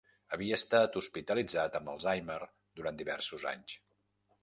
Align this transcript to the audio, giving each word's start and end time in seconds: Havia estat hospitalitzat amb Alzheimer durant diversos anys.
Havia 0.37 0.57
estat 0.59 0.97
hospitalitzat 1.01 1.79
amb 1.81 1.93
Alzheimer 1.95 2.41
durant 2.81 3.01
diversos 3.03 3.51
anys. 3.55 3.81